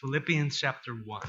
[0.00, 1.22] Philippians chapter 1.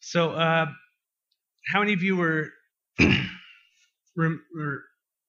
[0.00, 0.66] So, uh,
[1.66, 2.50] how many of you were,
[4.16, 4.82] rem- were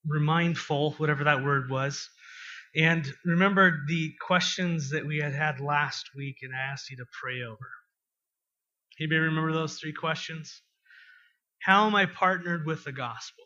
[0.08, 2.10] remindful, whatever that word was,
[2.76, 7.06] and remember the questions that we had had last week and I asked you to
[7.22, 7.72] pray over?
[9.00, 10.62] Anybody remember those three questions?
[11.62, 13.46] How am I partnered with the gospel?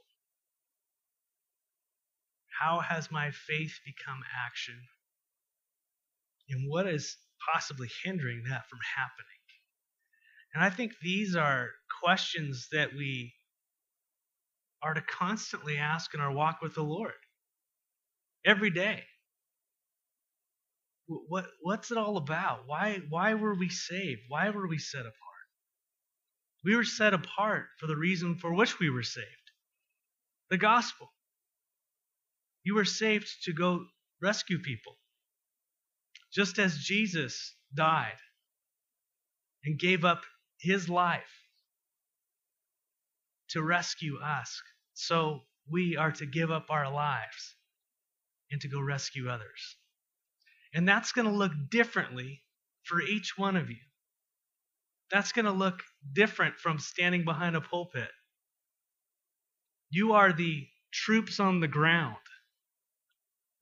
[2.59, 4.79] How has my faith become action?
[6.49, 7.17] And what is
[7.53, 9.27] possibly hindering that from happening?
[10.53, 11.69] And I think these are
[12.01, 13.33] questions that we
[14.81, 17.13] are to constantly ask in our walk with the Lord
[18.45, 19.03] every day.
[21.07, 22.63] What, what's it all about?
[22.65, 24.21] Why, why were we saved?
[24.27, 25.13] Why were we set apart?
[26.65, 29.25] We were set apart for the reason for which we were saved
[30.49, 31.09] the gospel.
[32.67, 33.85] You were saved to go
[34.21, 34.97] rescue people.
[36.33, 38.17] Just as Jesus died
[39.63, 40.23] and gave up
[40.59, 41.47] his life
[43.51, 44.61] to rescue us,
[44.95, 47.55] so we are to give up our lives
[48.51, 49.77] and to go rescue others.
[50.73, 52.43] And that's going to look differently
[52.83, 53.85] for each one of you.
[55.09, 55.79] That's going to look
[56.11, 58.11] different from standing behind a pulpit.
[59.89, 62.17] You are the troops on the ground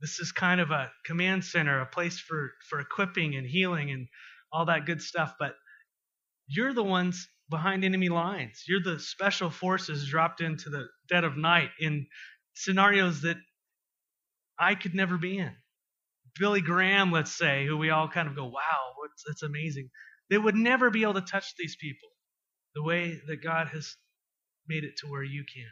[0.05, 4.07] this is kind of a command center, a place for, for equipping and healing and
[4.53, 5.33] all that good stuff.
[5.39, 5.55] But
[6.45, 8.65] you're the ones behind enemy lines.
[8.67, 12.05] You're the special forces dropped into the dead of night in
[12.53, 13.37] scenarios that
[14.59, 15.55] I could never be in.
[16.39, 18.93] Billy Graham, let's say, who we all kind of go, wow,
[19.27, 19.89] that's amazing.
[20.29, 22.09] They would never be able to touch these people
[22.75, 23.95] the way that God has
[24.67, 25.71] made it to where you can.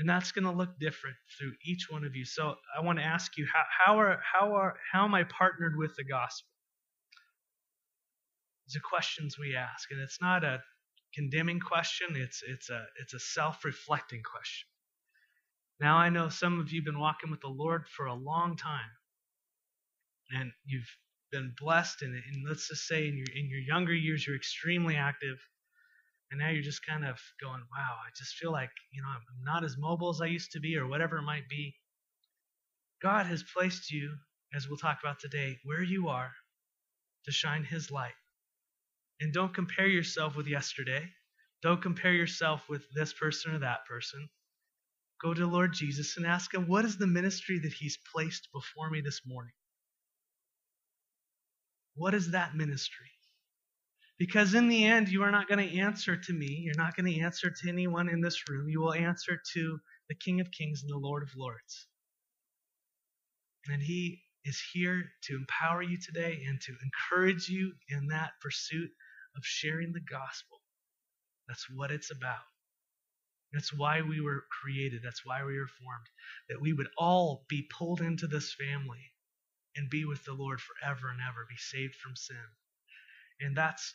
[0.00, 2.24] And that's going to look different through each one of you.
[2.24, 5.76] So I want to ask you how, how, are, how, are, how am I partnered
[5.76, 6.48] with the gospel?
[8.66, 9.90] These are questions we ask.
[9.90, 10.62] And it's not a
[11.14, 14.68] condemning question, it's, it's a, it's a self reflecting question.
[15.80, 18.56] Now, I know some of you have been walking with the Lord for a long
[18.56, 18.80] time,
[20.30, 20.88] and you've
[21.30, 22.00] been blessed.
[22.00, 25.36] And, and let's just say in your, in your younger years, you're extremely active.
[26.30, 29.22] And now you're just kind of going, wow, I just feel like, you know, I'm
[29.44, 31.74] not as mobile as I used to be, or whatever it might be.
[33.02, 34.14] God has placed you,
[34.54, 36.30] as we'll talk about today, where you are
[37.24, 38.12] to shine His light.
[39.20, 41.04] And don't compare yourself with yesterday.
[41.62, 44.28] Don't compare yourself with this person or that person.
[45.20, 48.88] Go to Lord Jesus and ask Him, what is the ministry that He's placed before
[48.88, 49.52] me this morning?
[51.96, 53.10] What is that ministry?
[54.20, 56.60] Because in the end, you are not going to answer to me.
[56.62, 58.68] You're not going to answer to anyone in this room.
[58.68, 59.78] You will answer to
[60.10, 61.86] the King of Kings and the Lord of Lords.
[63.70, 68.90] And He is here to empower you today and to encourage you in that pursuit
[69.38, 70.60] of sharing the gospel.
[71.48, 72.44] That's what it's about.
[73.54, 75.00] That's why we were created.
[75.02, 76.06] That's why we were formed.
[76.50, 79.00] That we would all be pulled into this family
[79.76, 82.36] and be with the Lord forever and ever, be saved from sin.
[83.40, 83.94] And that's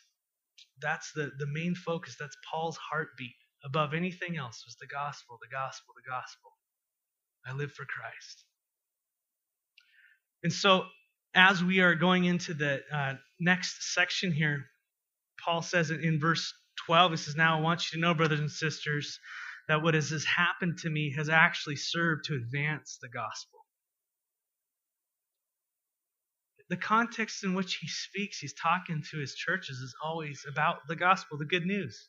[0.80, 2.16] that's the, the main focus.
[2.18, 3.34] That's Paul's heartbeat
[3.64, 6.52] above anything else was the gospel, the gospel, the gospel.
[7.46, 8.44] I live for Christ.
[10.42, 10.84] And so,
[11.34, 14.64] as we are going into the uh, next section here,
[15.44, 16.52] Paul says in verse
[16.86, 19.18] 12, he says, Now I want you to know, brothers and sisters,
[19.68, 23.55] that what has happened to me has actually served to advance the gospel
[26.68, 30.96] the context in which he speaks, he's talking to his churches, is always about the
[30.96, 32.08] gospel, the good news.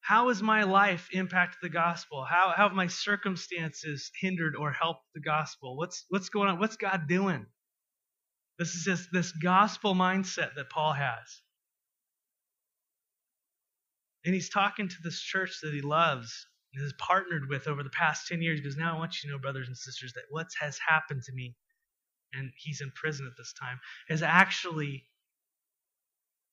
[0.00, 2.24] How has my life impacted the gospel?
[2.24, 5.76] How, how have my circumstances hindered or helped the gospel?
[5.76, 6.58] What's, what's going on?
[6.58, 7.46] What's God doing?
[8.58, 11.42] This is this, this gospel mindset that Paul has.
[14.24, 17.90] And he's talking to this church that he loves and has partnered with over the
[17.90, 18.60] past 10 years.
[18.60, 21.32] because Now I want you to know, brothers and sisters, that what has happened to
[21.32, 21.54] me
[22.32, 25.04] and he's in prison at this time, has actually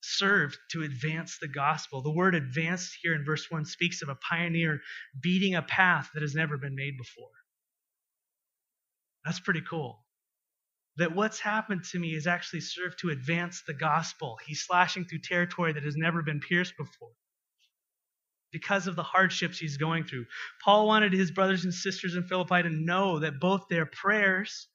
[0.01, 2.01] served to advance the gospel.
[2.01, 4.81] The word advanced here in verse 1 speaks of a pioneer
[5.21, 7.29] beating a path that has never been made before.
[9.25, 10.05] That's pretty cool.
[10.97, 14.39] That what's happened to me has actually served to advance the gospel.
[14.45, 17.11] He's slashing through territory that has never been pierced before
[18.51, 20.25] because of the hardships he's going through.
[20.63, 24.67] Paul wanted his brothers and sisters in Philippi to know that both their prayers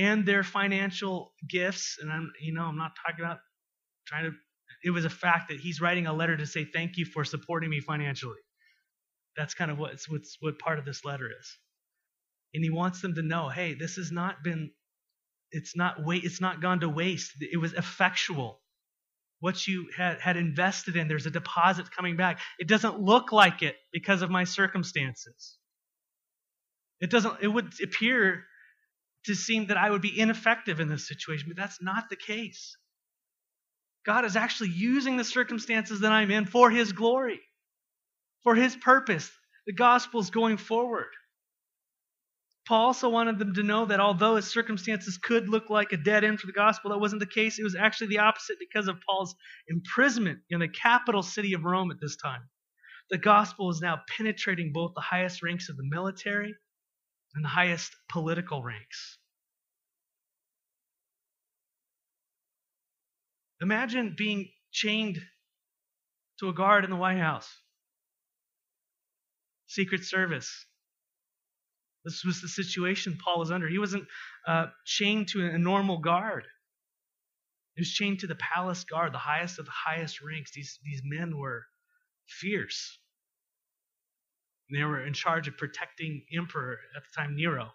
[0.00, 1.98] and their financial gifts.
[2.00, 3.38] And I'm, you know, I'm not talking about
[4.06, 4.32] trying to.
[4.82, 7.68] It was a fact that he's writing a letter to say thank you for supporting
[7.68, 8.38] me financially.
[9.36, 11.58] That's kind of what's, what's what part of this letter is.
[12.54, 14.70] And he wants them to know, hey, this has not been,
[15.52, 17.32] it's not wait, it's not gone to waste.
[17.40, 18.60] It was effectual.
[19.40, 22.40] What you had, had invested in, there's a deposit coming back.
[22.58, 25.58] It doesn't look like it because of my circumstances.
[27.00, 28.44] It doesn't, it would appear
[29.26, 32.76] to seem that I would be ineffective in this situation, but that's not the case.
[34.06, 37.40] God is actually using the circumstances that I'm in for His glory,
[38.42, 39.30] for His purpose.
[39.66, 41.10] The gospel is going forward.
[42.66, 46.22] Paul also wanted them to know that although his circumstances could look like a dead
[46.22, 47.58] end for the gospel, that wasn't the case.
[47.58, 49.34] It was actually the opposite because of Paul's
[49.66, 52.42] imprisonment in the capital city of Rome at this time.
[53.10, 56.54] The gospel is now penetrating both the highest ranks of the military
[57.34, 59.18] and the highest political ranks.
[63.60, 65.20] Imagine being chained
[66.38, 67.48] to a guard in the White House,
[69.66, 70.66] Secret Service.
[72.04, 73.68] This was the situation Paul was under.
[73.68, 74.06] He wasn't
[74.46, 76.46] uh, chained to a normal guard.
[77.74, 80.52] He was chained to the palace guard, the highest of the highest ranks.
[80.52, 81.66] These, these men were
[82.26, 82.98] fierce.
[84.72, 87.72] They were in charge of protecting Emperor at the time, Nero.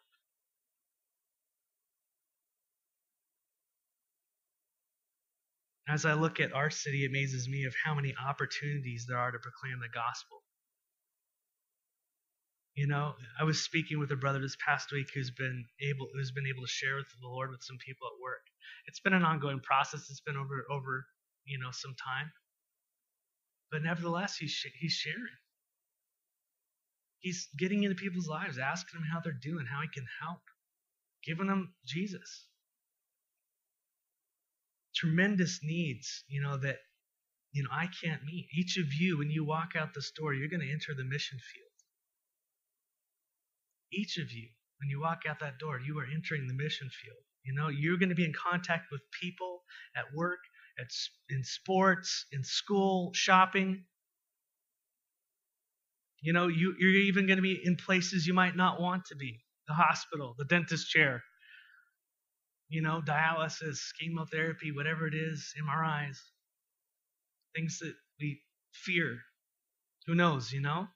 [5.88, 9.32] As I look at our city, it amazes me of how many opportunities there are
[9.32, 10.44] to proclaim the gospel.
[12.76, 16.32] You know, I was speaking with a brother this past week who's been able who's
[16.32, 18.42] been able to share with the Lord with some people at work.
[18.88, 20.08] It's been an ongoing process.
[20.10, 21.06] It's been over over
[21.46, 22.32] you know some time,
[23.72, 25.45] but nevertheless, he's he's sharing.
[27.26, 30.42] He's getting into people's lives, asking them how they're doing, how he can help,
[31.24, 32.46] giving them Jesus.
[34.96, 36.78] Tremendous needs, you know, that
[37.52, 38.46] you know I can't meet.
[38.56, 41.40] Each of you, when you walk out this door, you're going to enter the mission
[41.40, 41.72] field.
[43.92, 44.48] Each of you,
[44.80, 47.24] when you walk out that door, you are entering the mission field.
[47.44, 49.64] You know, you're going to be in contact with people
[49.96, 50.42] at work,
[50.78, 50.92] at
[51.32, 53.86] in sports, in school, shopping.
[56.26, 59.16] You know, you, you're even going to be in places you might not want to
[59.16, 61.24] be the hospital, the dentist chair,
[62.68, 66.18] you know, dialysis, chemotherapy, whatever it is, MRIs,
[67.56, 68.42] things that we
[68.74, 69.20] fear.
[70.08, 70.88] Who knows, you know?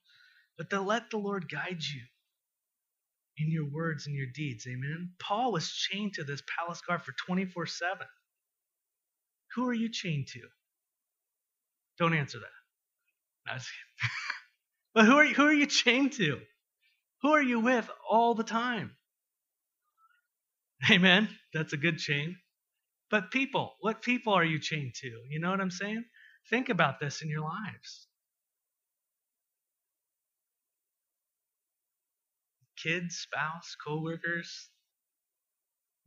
[0.58, 2.02] But to let the Lord guide you
[3.38, 4.66] in your words and your deeds.
[4.68, 5.12] Amen.
[5.20, 7.98] Paul was chained to this palace guard for 24 7.
[9.56, 10.42] Who are you chained to?
[12.00, 13.62] Don't answer that.
[15.00, 16.42] But who are you, who are you chained to?
[17.22, 18.98] Who are you with all the time?
[20.92, 21.30] Amen.
[21.54, 22.36] That's a good chain.
[23.10, 25.08] But people, what people are you chained to?
[25.30, 26.04] You know what I'm saying?
[26.50, 28.08] Think about this in your lives.
[32.84, 34.68] Kids, spouse, co-workers.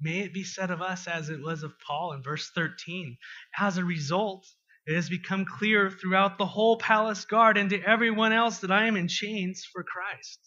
[0.03, 3.17] May it be said of us as it was of Paul in verse 13.
[3.59, 4.47] As a result,
[4.87, 8.87] it has become clear throughout the whole palace guard and to everyone else that I
[8.87, 10.41] am in chains for Christ.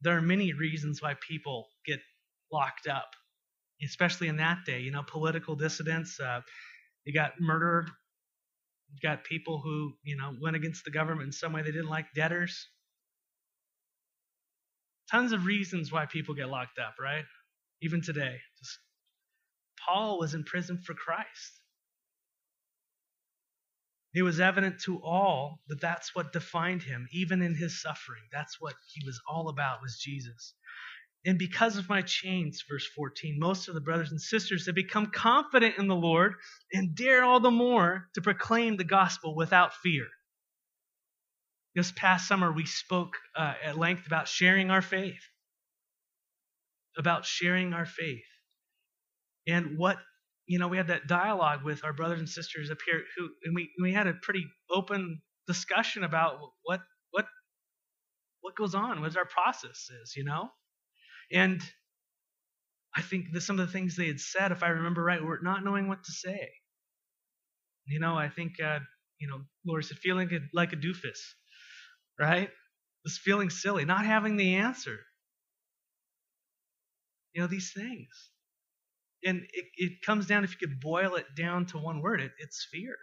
[0.00, 2.00] There are many reasons why people get
[2.52, 3.10] locked up,
[3.82, 4.80] especially in that day.
[4.80, 6.40] You know, political dissidents, uh,
[7.04, 7.90] you got murdered,
[8.92, 11.88] you got people who, you know, went against the government in some way they didn't
[11.88, 12.66] like, debtors.
[15.10, 17.24] Tons of reasons why people get locked up, right?
[17.82, 18.38] Even today.
[18.58, 18.78] Just
[19.86, 21.60] Paul was in prison for Christ.
[24.14, 28.22] It was evident to all that that's what defined him, even in his suffering.
[28.32, 30.54] That's what he was all about, was Jesus.
[31.24, 35.06] And because of my chains, verse 14, most of the brothers and sisters have become
[35.14, 36.34] confident in the Lord
[36.72, 40.06] and dare all the more to proclaim the gospel without fear.
[41.74, 45.22] This past summer, we spoke uh, at length about sharing our faith.
[46.96, 48.24] About sharing our faith
[49.46, 49.98] and what
[50.46, 53.54] you know we had that dialogue with our brothers and sisters up here who and
[53.54, 56.80] we we had a pretty open discussion about what
[57.12, 57.26] what
[58.42, 60.50] what goes on what our process is you know?
[61.32, 61.62] And
[62.96, 65.38] i think that some of the things they had said if i remember right were
[65.42, 66.50] not knowing what to say.
[67.86, 68.80] You know i think uh,
[69.18, 71.20] you know laura said feeling like a doofus
[72.18, 72.50] right?
[73.06, 74.98] Just feeling silly not having the answer.
[77.32, 78.30] You know these things
[79.24, 82.32] and it, it comes down, if you could boil it down to one word, it,
[82.38, 82.96] it's fear.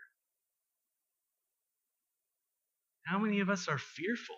[3.06, 4.36] How many of us are fearful?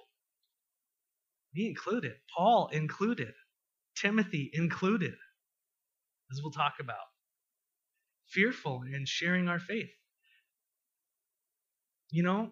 [1.55, 3.33] Me included, Paul included,
[3.95, 5.15] Timothy included,
[6.31, 6.97] as we'll talk about.
[8.27, 9.89] Fearful in sharing our faith.
[12.11, 12.51] You know,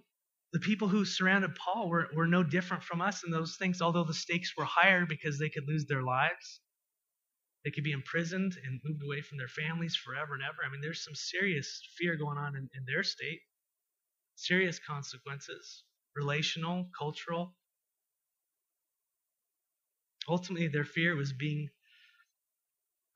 [0.53, 4.03] the people who surrounded Paul were, were no different from us in those things, although
[4.03, 6.61] the stakes were higher because they could lose their lives.
[7.67, 10.59] They could be imprisoned and moved away from their families forever and ever.
[10.65, 13.41] I mean, there's some serious fear going on in, in their state,
[14.35, 15.83] serious consequences,
[16.15, 17.57] relational, cultural.
[20.29, 21.67] Ultimately, their fear was being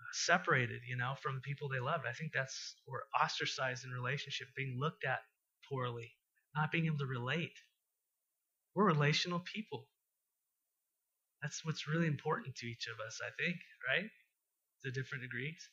[0.02, 2.06] uh, separated, you know, from the people they loved.
[2.06, 5.22] I think that's or ostracized in relationship, being looked at
[5.70, 6.12] poorly,
[6.58, 7.56] not being able to relate.
[8.76, 9.88] We're relational people.
[11.42, 14.10] That's what's really important to each of us, I think, right?
[14.84, 15.70] To different degrees.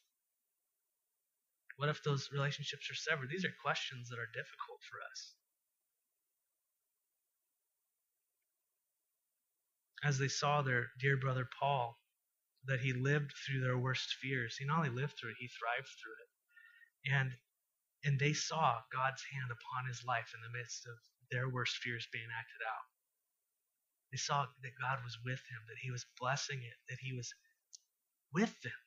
[1.77, 3.31] What if those relationships are severed?
[3.31, 5.35] These are questions that are difficult for us.
[10.05, 11.99] As they saw their dear brother Paul
[12.67, 14.57] that he lived through their worst fears.
[14.59, 17.15] He not only lived through it, he thrived through it.
[17.15, 17.33] And
[18.05, 20.95] and they saw God's hand upon his life in the midst of
[21.33, 22.87] their worst fears being acted out.
[24.13, 27.35] They saw that God was with him, that he was blessing it, that he was
[28.33, 28.79] with them.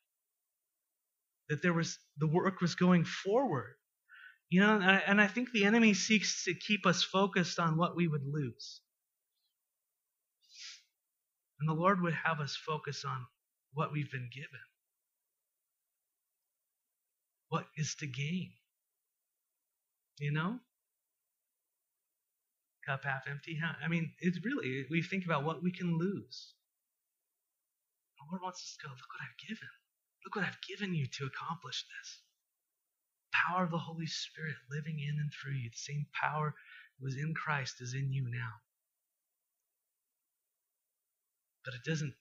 [1.52, 3.76] That there was the work was going forward.
[4.50, 7.78] You know, and I, and I think the enemy seeks to keep us focused on
[7.78, 8.80] what we would lose.
[11.60, 13.26] And the Lord would have us focus on
[13.74, 14.48] what we've been given.
[17.50, 18.52] What is to gain?
[20.20, 20.60] You know?
[22.88, 23.60] Cup half empty.
[23.84, 26.54] I mean, it's really, we think about what we can lose.
[28.18, 29.81] The Lord wants us to go, look what I've given.
[30.24, 32.22] Look what I've given you to accomplish this.
[33.32, 35.70] Power of the Holy Spirit living in and through you.
[35.70, 36.54] The same power
[37.00, 38.62] was in Christ is in you now.
[41.66, 42.14] But it doesn't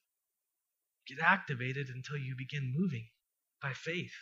[1.07, 3.09] get activated until you begin moving
[3.61, 4.15] by faith.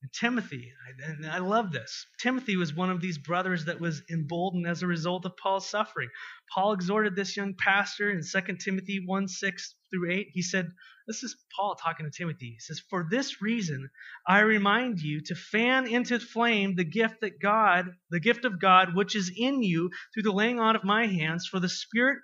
[0.00, 0.72] And Timothy,
[1.04, 2.06] and I love this.
[2.20, 6.08] Timothy was one of these brothers that was emboldened as a result of Paul's suffering.
[6.54, 10.28] Paul exhorted this young pastor in 2 Timothy 1 6 through 8.
[10.32, 10.70] He said,
[11.08, 12.50] This is Paul talking to Timothy.
[12.52, 13.88] He says, For this reason,
[14.26, 18.94] I remind you to fan into flame the gift that God, the gift of God,
[18.94, 22.18] which is in you through the laying on of my hands, for the Spirit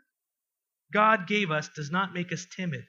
[0.92, 2.84] God gave us does not make us timid,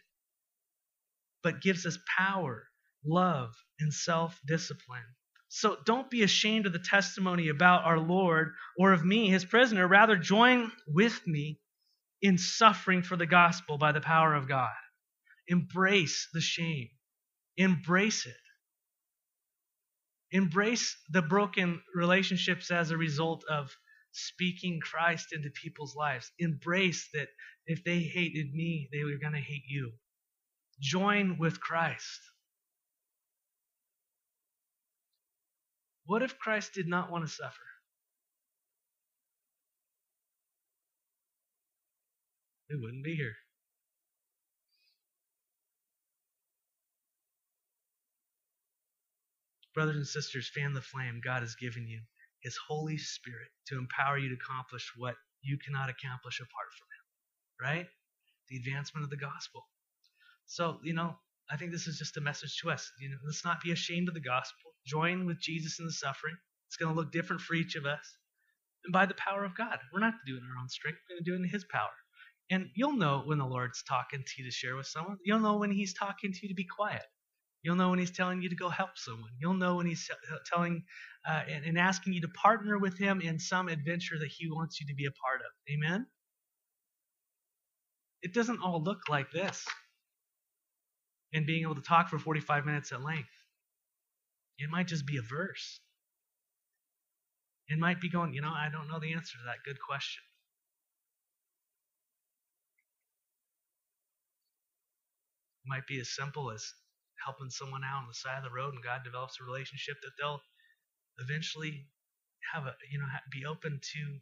[1.42, 2.68] but gives us power,
[3.06, 5.06] love, and self discipline.
[5.48, 9.88] So don't be ashamed of the testimony about our Lord or of me, his prisoner.
[9.88, 11.62] Rather, join with me
[12.22, 14.74] in suffering for the gospel by the power of God.
[15.48, 16.90] Embrace the shame,
[17.58, 18.36] embrace it.
[20.32, 23.72] Embrace the broken relationships as a result of
[24.12, 26.32] speaking Christ into people's lives.
[26.40, 27.28] Embrace that
[27.68, 29.92] if they hated me, they were going to hate you.
[30.82, 32.20] Join with Christ.
[36.06, 37.56] What if Christ did not want to suffer?
[42.70, 43.36] We wouldn't be here.
[49.76, 52.02] Brothers and sisters, fan the flame God has given you,
[52.42, 57.06] His Holy Spirit, to empower you to accomplish what you cannot accomplish apart from Him
[57.62, 57.88] right?
[58.50, 59.64] The advancement of the gospel.
[60.46, 61.16] So, you know,
[61.50, 62.92] I think this is just a message to us.
[63.00, 64.72] You know, let's not be ashamed of the gospel.
[64.86, 66.36] Join with Jesus in the suffering.
[66.68, 68.18] It's going to look different for each of us.
[68.86, 71.00] And by the power of God, we're not doing it in our own strength.
[71.10, 71.90] We're going to do it in His power.
[72.52, 75.18] And you'll know when the Lord's talking to you to share with someone.
[75.24, 77.02] You'll know when He's talking to you to be quiet.
[77.66, 79.32] You'll know when He's telling you to go help someone.
[79.40, 80.08] You'll know when He's
[80.46, 80.84] telling
[81.28, 84.80] uh, and, and asking you to partner with Him in some adventure that He wants
[84.80, 85.48] you to be a part of.
[85.74, 86.06] Amen?
[88.22, 89.66] It doesn't all look like this.
[91.34, 93.30] And being able to talk for 45 minutes at length.
[94.60, 95.80] It might just be a verse.
[97.68, 99.56] It might be going, you know, I don't know the answer to that.
[99.66, 100.22] Good question.
[105.66, 106.64] It might be as simple as
[107.24, 110.12] helping someone out on the side of the road and God develops a relationship that
[110.20, 110.42] they'll
[111.20, 111.88] eventually
[112.54, 114.20] have a, you know, be open to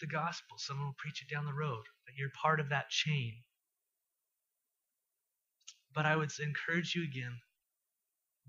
[0.00, 0.56] the gospel.
[0.58, 3.34] Someone will preach it down the road, but you're part of that chain.
[5.94, 7.38] But I would encourage you again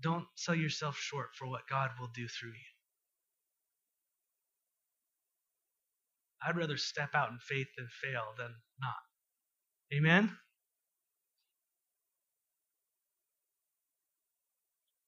[0.00, 2.72] don't sell yourself short for what God will do through you.
[6.44, 8.96] I'd rather step out in faith than fail than not.
[9.94, 10.36] Amen?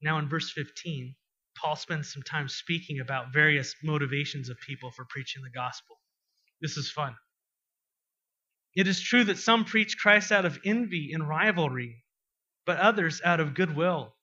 [0.04, 1.14] Now, in verse 15,
[1.56, 5.98] Paul spends some time speaking about various motivations of people for preaching the gospel.
[6.60, 7.16] This is fun.
[8.74, 12.04] It is true that some preach Christ out of envy and rivalry,
[12.66, 14.14] but others out of goodwill.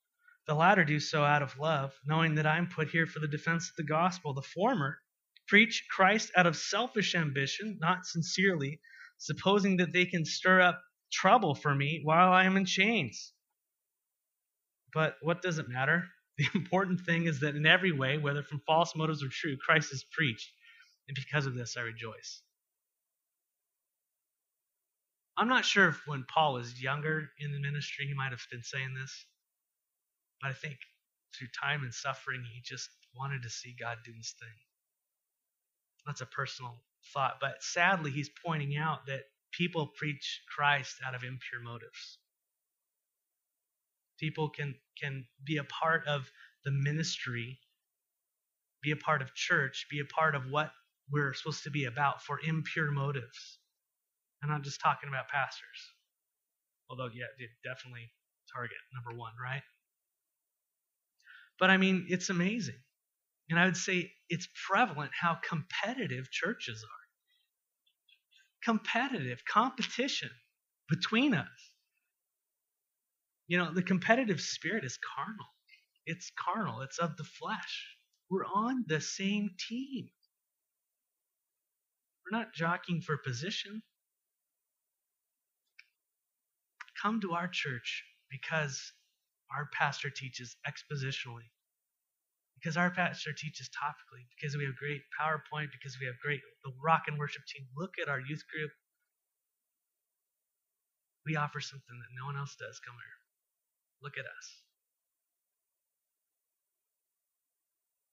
[0.46, 3.28] The latter do so out of love, knowing that I am put here for the
[3.28, 4.36] defense of the gospel.
[4.36, 5.00] The former
[5.48, 8.80] preach Christ out of selfish ambition, not sincerely,
[9.18, 10.80] supposing that they can stir up
[11.12, 13.34] trouble for me while I am in chains.
[14.94, 16.06] But what does it matter?
[16.38, 19.94] The important thing is that in every way, whether from false motives or true, Christ
[19.94, 20.50] is preached.
[21.08, 22.42] And because of this, I rejoice.
[25.38, 28.64] I'm not sure if when Paul was younger in the ministry, he might have been
[28.64, 29.26] saying this.
[30.42, 30.78] But I think
[31.38, 34.50] through time and suffering, he just wanted to see God do his thing.
[36.06, 36.82] That's a personal
[37.14, 37.38] thought.
[37.42, 39.22] But sadly, he's pointing out that
[39.52, 42.20] people preach Christ out of impure motives.
[44.22, 46.32] People can, can be a part of
[46.64, 47.60] the ministry,
[48.84, 50.72] be a part of church, be a part of what
[51.12, 53.60] we're supposed to be about for impure motives.
[54.42, 55.94] And I'm not just talking about pastors.
[56.90, 57.26] Although, yeah,
[57.64, 58.12] definitely
[58.54, 59.64] target number one, right?
[61.60, 62.80] But I mean, it's amazing.
[63.50, 67.02] And I would say it's prevalent how competitive churches are.
[68.64, 70.30] Competitive, competition
[70.90, 71.71] between us.
[73.52, 75.52] You know, the competitive spirit is carnal.
[76.06, 77.98] It's carnal, it's of the flesh.
[78.30, 80.08] We're on the same team.
[82.24, 83.84] We're not jockeying for position.
[87.02, 88.94] Come to our church because
[89.54, 91.52] our pastor teaches expositionally,
[92.56, 96.72] because our pastor teaches topically, because we have great PowerPoint, because we have great the
[96.82, 97.68] rock and worship team.
[97.76, 98.72] Look at our youth group.
[101.26, 102.80] We offer something that no one else does.
[102.80, 103.21] Come here.
[104.02, 104.62] Look at us.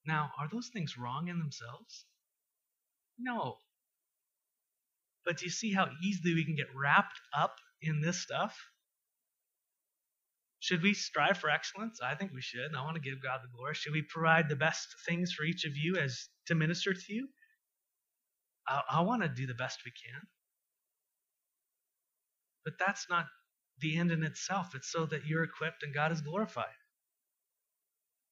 [0.06, 2.06] Now, are those things wrong in themselves?
[3.18, 3.56] No.
[5.24, 8.56] But do you see how easily we can get wrapped up in this stuff?
[10.60, 12.00] Should we strive for excellence?
[12.02, 12.74] I think we should.
[12.74, 13.74] I want to give God the glory.
[13.74, 17.28] Should we provide the best things for each of you as to minister to you?
[18.66, 20.20] I, I want to do the best we can.
[22.64, 23.26] But that's not
[23.80, 24.74] the end in itself.
[24.74, 26.66] It's so that you're equipped and God is glorified.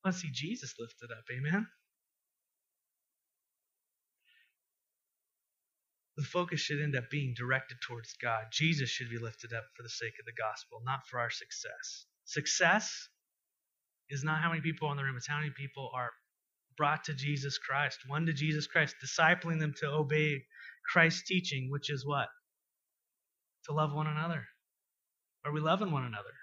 [0.04, 1.24] Let's see Jesus lifted up.
[1.32, 1.66] Amen.
[6.16, 8.44] The focus should end up being directed towards God.
[8.50, 12.06] Jesus should be lifted up for the sake of the gospel, not for our success.
[12.24, 13.08] Success
[14.08, 16.10] is not how many people in the room, it's how many people are
[16.76, 20.44] brought to Jesus Christ, one to Jesus Christ, discipling them to obey
[20.90, 22.28] Christ's teaching, which is what?
[23.66, 24.46] To love one another.
[25.46, 26.34] Are we loving one another?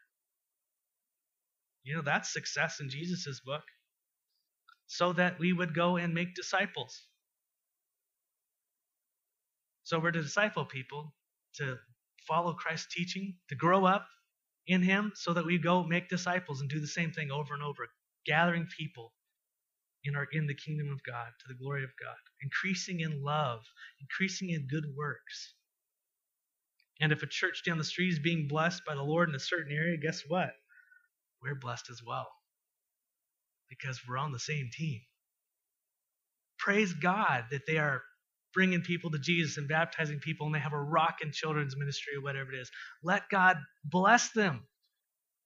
[1.83, 3.63] You know, that's success in Jesus' book.
[4.87, 7.03] So that we would go and make disciples.
[9.83, 11.13] So we're to disciple people,
[11.57, 11.77] to
[12.27, 14.07] follow Christ's teaching, to grow up,
[14.67, 17.63] in him so that we go make disciples and do the same thing over and
[17.63, 17.87] over,
[18.25, 19.13] gathering people
[20.05, 23.61] in our in the kingdom of God to the glory of God, increasing in love,
[24.01, 25.53] increasing in good works.
[26.99, 29.39] And if a church down the street is being blessed by the Lord in a
[29.39, 30.51] certain area, guess what?
[31.41, 32.27] We're blessed as well.
[33.69, 35.01] Because we're on the same team.
[36.59, 38.01] Praise God that they are
[38.53, 42.15] bringing people to Jesus and baptizing people, and they have a rock in children's ministry
[42.15, 42.71] or whatever it is.
[43.03, 44.67] Let God bless them.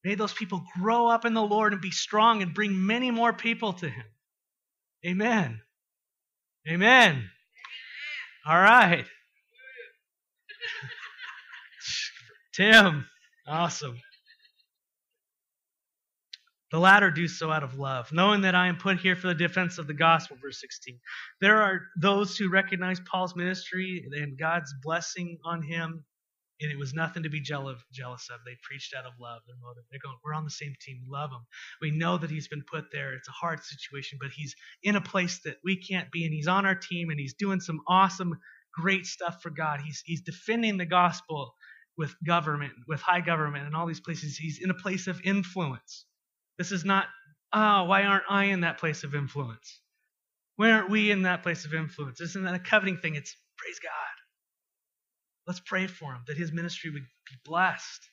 [0.03, 3.33] May those people grow up in the Lord and be strong and bring many more
[3.33, 4.05] people to Him.
[5.05, 5.61] Amen.
[6.69, 7.29] Amen.
[8.45, 9.05] All right.
[12.57, 13.05] Tim,
[13.47, 13.99] awesome.
[16.71, 19.35] The latter do so out of love, knowing that I am put here for the
[19.35, 20.99] defense of the gospel, verse 16.
[21.39, 26.03] There are those who recognize Paul's ministry and God's blessing on him,
[26.59, 28.39] and it was nothing to be jealous of.
[28.43, 29.83] They preached out of love, their motive.
[29.91, 30.97] They're going, We're on the same team.
[31.03, 31.45] We love him.
[31.79, 33.13] We know that he's been put there.
[33.13, 36.47] It's a hard situation, but he's in a place that we can't be, and he's
[36.47, 38.35] on our team, and he's doing some awesome,
[38.73, 39.79] great stuff for God.
[39.85, 41.53] He's, he's defending the gospel
[41.97, 44.37] with government, with high government, and all these places.
[44.37, 46.05] He's in a place of influence.
[46.57, 47.07] This is not,
[47.53, 49.81] ah, oh, why aren't I in that place of influence?
[50.55, 52.21] Why aren't we in that place of influence?
[52.21, 53.15] Isn't that a coveting thing?
[53.15, 53.91] It's praise God.
[55.45, 58.09] Let's pray for him that his ministry would be blessed.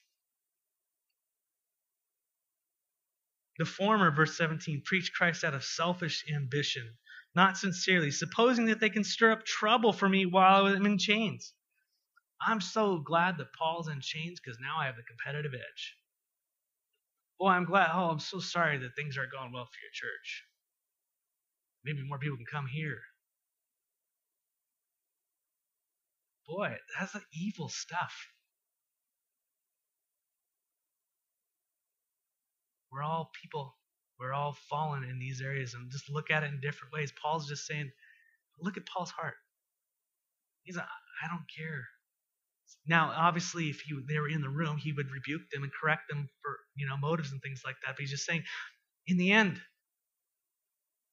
[3.59, 6.97] The former, verse 17, preach Christ out of selfish ambition,
[7.35, 11.53] not sincerely, supposing that they can stir up trouble for me while I'm in chains.
[12.47, 15.97] I'm so glad that Paul's in chains because now I have the competitive edge.
[17.39, 17.91] Boy, I'm glad.
[17.93, 20.45] Oh, I'm so sorry that things aren't going well for your church.
[21.85, 22.99] Maybe more people can come here.
[26.47, 28.15] Boy, that's the evil stuff.
[32.93, 33.77] We're all people.
[34.21, 37.13] We're all fallen in these areas and just look at it in different ways.
[37.21, 37.91] Paul's just saying,
[38.61, 39.35] Look at Paul's heart.
[40.63, 41.87] He's I don't care.
[42.87, 46.03] Now, obviously, if he, they were in the room, he would rebuke them and correct
[46.11, 47.95] them for you know motives and things like that.
[47.97, 48.45] But he's just saying,
[49.07, 49.61] in the end,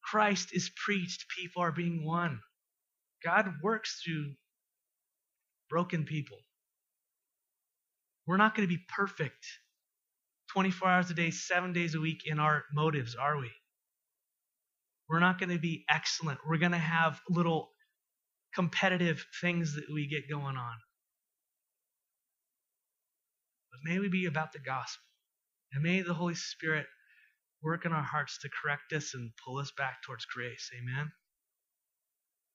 [0.03, 1.25] Christ is preached.
[1.37, 2.39] People are being won.
[3.23, 4.33] God works through
[5.69, 6.37] broken people.
[8.27, 9.45] We're not going to be perfect
[10.53, 13.49] 24 hours a day, seven days a week in our motives, are we?
[15.09, 16.39] We're not going to be excellent.
[16.47, 17.71] We're going to have little
[18.53, 20.73] competitive things that we get going on.
[23.71, 25.03] But may we be about the gospel.
[25.73, 26.85] And may the Holy Spirit
[27.63, 30.69] work in our hearts to correct us and pull us back towards grace.
[30.77, 31.11] Amen.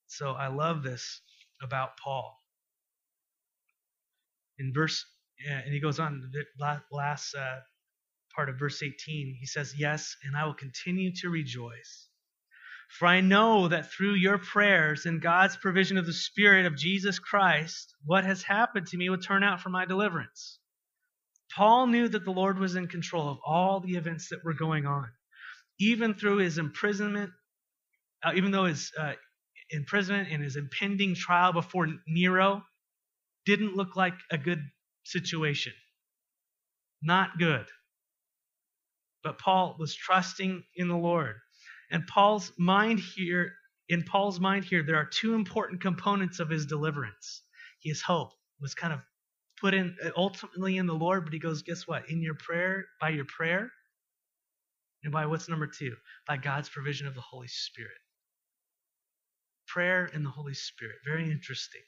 [0.06, 1.20] So I love this
[1.62, 2.38] about Paul.
[4.58, 5.04] In verse,
[5.48, 7.60] and he goes on, the last uh,
[8.34, 12.08] part of verse 18, he says, Yes, and I will continue to rejoice.
[12.88, 17.18] For I know that through your prayers and God's provision of the Spirit of Jesus
[17.18, 20.60] Christ, what has happened to me will turn out for my deliverance.
[21.56, 24.84] Paul knew that the Lord was in control of all the events that were going
[24.84, 25.06] on.
[25.80, 27.30] Even through his imprisonment,
[28.22, 29.14] uh, even though his uh,
[29.70, 32.62] imprisonment and his impending trial before Nero
[33.46, 34.60] didn't look like a good
[35.04, 35.72] situation.
[37.02, 37.66] Not good.
[39.24, 41.36] But Paul was trusting in the Lord.
[41.90, 43.52] And Paul's mind here,
[43.88, 47.42] in Paul's mind here, there are two important components of his deliverance.
[47.82, 49.00] His hope was kind of
[49.60, 52.08] put in uh, ultimately in the Lord, but he goes, guess what?
[52.10, 53.70] In your prayer, by your prayer,
[55.04, 55.94] and by what's number two?
[56.26, 57.98] By God's provision of the Holy Spirit.
[59.68, 60.96] Prayer and the Holy Spirit.
[61.04, 61.82] Very interesting.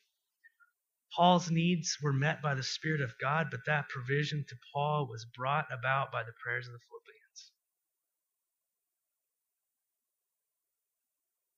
[1.15, 5.25] Paul's needs were met by the Spirit of God, but that provision to Paul was
[5.25, 7.53] brought about by the prayers of the Philippians.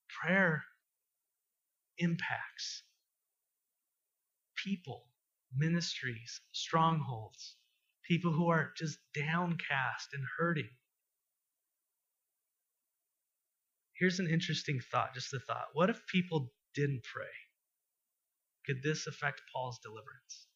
[0.09, 0.65] Prayer
[1.99, 2.83] impacts
[4.57, 5.10] people
[5.57, 7.57] ministries, strongholds,
[8.07, 10.69] people who are just downcast and hurting.
[13.99, 15.69] Here's an interesting thought, just a thought.
[15.75, 17.27] What if people didn't pray?
[18.67, 20.47] Could this affect Paul's deliverance?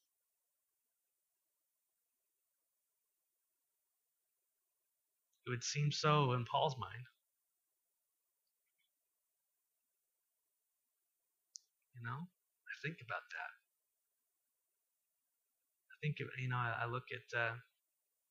[5.47, 7.05] It would seem so in Paul's mind.
[11.95, 13.23] You know, I think about
[16.05, 17.57] think you know I, look at uh,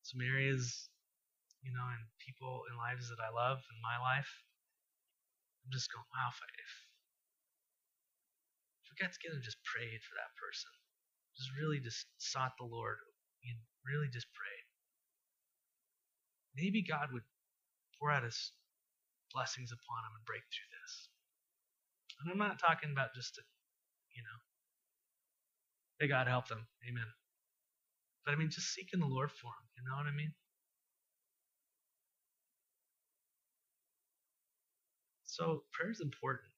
[0.06, 0.86] some areas,
[1.66, 4.30] you know, and people and lives that I love in my life.
[5.66, 6.72] I'm just going, wow, if I, if,
[8.78, 10.70] if we got together and just prayed for that person,
[11.34, 13.02] just really just sought the Lord,
[13.42, 14.66] and really just prayed,
[16.54, 17.26] maybe God would
[17.98, 18.54] pour out His
[19.34, 21.10] blessings upon him and break through this.
[22.22, 23.42] And I'm not talking about just to,
[24.14, 24.38] you know,
[25.98, 27.10] hey God help them, Amen.
[28.24, 29.66] But I mean, just seeking the Lord for them.
[29.76, 30.32] You know what I mean?
[35.24, 36.50] So prayer is important.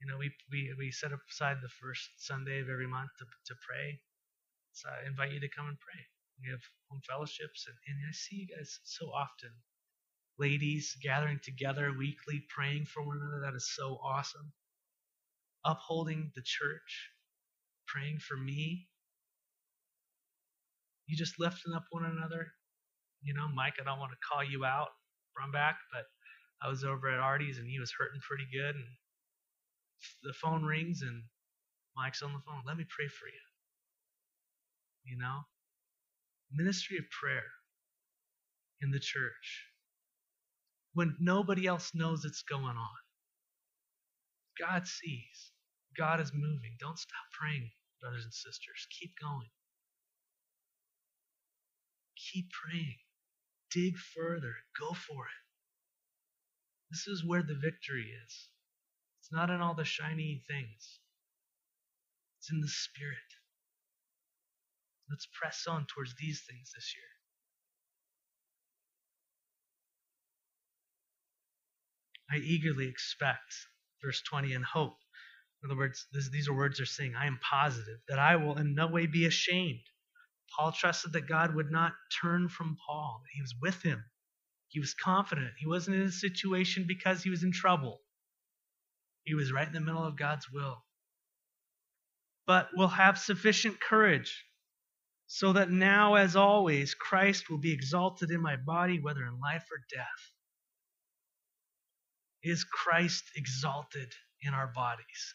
[0.00, 3.54] You know, we, we, we set aside the first Sunday of every month to, to
[3.66, 4.00] pray.
[4.72, 6.00] So I invite you to come and pray.
[6.42, 6.60] We have
[6.90, 9.50] home fellowships, and, and I see you guys so often.
[10.38, 13.40] Ladies gathering together weekly, praying for one another.
[13.44, 14.52] That is so awesome.
[15.64, 17.10] Upholding the church,
[17.86, 18.88] praying for me,
[21.06, 22.48] you just lifting up one another.
[23.22, 24.88] You know, Mike, I don't want to call you out
[25.34, 26.04] from back, but
[26.62, 28.74] I was over at Artie's and he was hurting pretty good.
[28.74, 28.84] And
[30.22, 31.22] the phone rings and
[31.96, 32.62] Mike's on the phone.
[32.66, 33.44] Let me pray for you.
[35.04, 35.40] You know,
[36.52, 37.44] ministry of prayer
[38.80, 39.68] in the church
[40.94, 42.98] when nobody else knows it's going on.
[44.58, 45.52] God sees.
[45.96, 46.76] God is moving.
[46.80, 48.86] Don't stop praying, brothers and sisters.
[48.98, 49.48] Keep going.
[52.32, 52.96] Keep praying.
[53.70, 54.54] Dig further.
[54.78, 55.44] Go for it.
[56.90, 58.48] This is where the victory is.
[59.20, 61.00] It's not in all the shiny things,
[62.38, 63.18] it's in the Spirit.
[65.10, 67.04] Let's press on towards these things this year.
[72.30, 73.54] I eagerly expect,
[74.02, 74.96] verse 20, and hope.
[75.62, 78.56] In other words, this, these are words they're saying, I am positive that I will
[78.56, 79.80] in no way be ashamed
[80.50, 83.22] Paul trusted that God would not turn from Paul.
[83.32, 84.04] He was with him.
[84.68, 85.52] He was confident.
[85.58, 88.00] He wasn't in a situation because he was in trouble.
[89.24, 90.84] He was right in the middle of God's will.
[92.46, 94.44] But will have sufficient courage
[95.26, 99.64] so that now, as always, Christ will be exalted in my body, whether in life
[99.70, 100.32] or death.
[102.42, 105.34] Is Christ exalted in our bodies.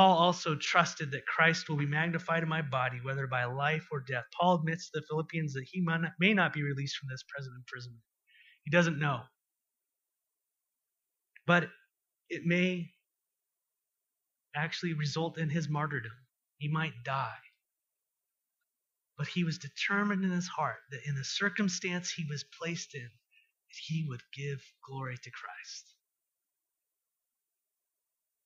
[0.00, 4.00] Paul also trusted that Christ will be magnified in my body, whether by life or
[4.00, 4.24] death.
[4.32, 5.86] Paul admits to the Philippians that he
[6.18, 8.00] may not be released from this present imprisonment.
[8.64, 9.20] He doesn't know.
[11.46, 11.68] But
[12.30, 12.88] it may
[14.56, 16.16] actually result in his martyrdom.
[16.56, 17.36] He might die.
[19.18, 23.10] But he was determined in his heart that in the circumstance he was placed in,
[23.68, 25.94] he would give glory to Christ.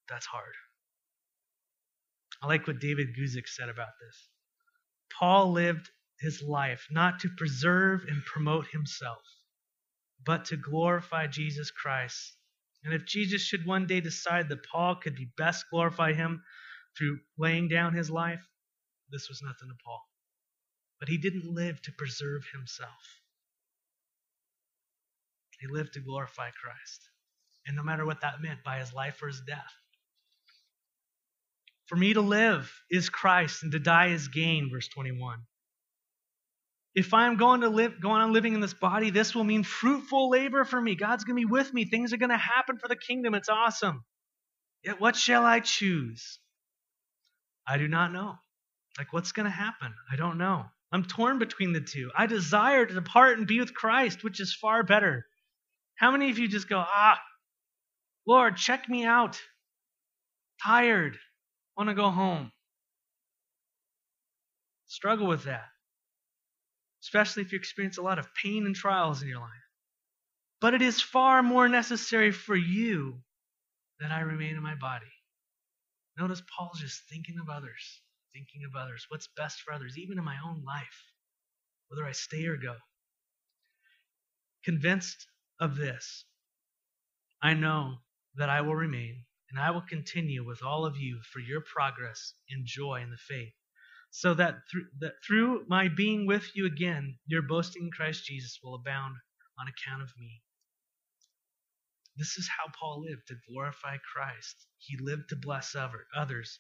[0.09, 0.55] That's hard.
[2.45, 4.29] I like what David Guzik said about this.
[5.19, 5.89] Paul lived
[6.21, 9.23] his life not to preserve and promote himself,
[10.27, 12.37] but to glorify Jesus Christ.
[12.85, 16.43] And if Jesus should one day decide that Paul could be best glorify him
[16.99, 18.47] through laying down his life,
[19.11, 20.03] this was nothing to Paul.
[21.01, 23.23] But he didn't live to preserve himself.
[25.61, 27.09] He lived to glorify Christ.
[27.67, 29.73] And no matter what that meant, by his life or his death.
[31.87, 35.39] For me to live is Christ, and to die is gain, verse 21.
[36.95, 40.31] If I'm going to live, going on living in this body, this will mean fruitful
[40.31, 40.95] labor for me.
[40.95, 41.85] God's going to be with me.
[41.85, 43.35] Things are going to happen for the kingdom.
[43.35, 44.05] It's awesome.
[44.85, 46.39] Yet, what shall I choose?
[47.67, 48.37] I do not know.
[48.97, 49.93] Like, what's going to happen?
[50.11, 50.67] I don't know.
[50.93, 52.11] I'm torn between the two.
[52.17, 55.27] I desire to depart and be with Christ, which is far better.
[55.97, 57.19] How many of you just go, ah,
[58.27, 59.41] Lord, check me out?
[60.65, 61.19] Tired.
[61.77, 62.53] Want to go home.
[64.87, 65.65] Struggle with that
[67.05, 69.51] especially if you experience a lot of pain and trials in your life.
[70.61, 73.21] But it is far more necessary for you
[74.01, 75.13] that I remain in my body.
[76.19, 78.01] Notice Paul's just thinking of others,
[78.33, 81.05] thinking of others, what's best for others, even in my own life,
[81.89, 82.75] whether I stay or go.
[84.65, 85.27] Convinced
[85.61, 86.25] of this,
[87.43, 87.97] I know
[88.37, 92.35] that I will remain and I will continue with all of you for your progress
[92.51, 93.53] and joy in the faith
[94.11, 98.59] so that through, that through my being with you again, your boasting in Christ Jesus
[98.65, 99.15] will abound
[99.61, 100.43] on account of me.
[102.17, 104.67] This is how Paul lived to glorify Christ.
[104.79, 105.77] He lived to bless
[106.17, 106.59] others.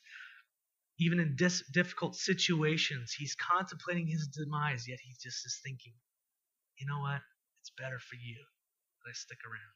[1.00, 5.94] Even in dis- difficult situations, he's contemplating his demise, yet he just is thinking,
[6.78, 7.22] you know what?
[7.60, 9.74] It's better for you that I stick around,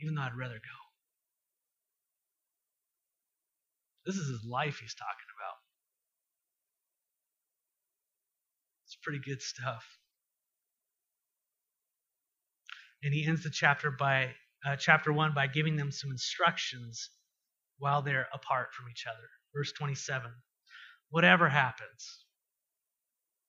[0.00, 0.89] even though I'd rather go.
[4.10, 5.54] This is his life he's talking about.
[8.84, 9.84] It's pretty good stuff.
[13.04, 14.34] And he ends the chapter by
[14.66, 17.10] uh, chapter one by giving them some instructions
[17.78, 19.28] while they're apart from each other.
[19.54, 20.28] Verse 27.
[21.10, 22.24] Whatever happens,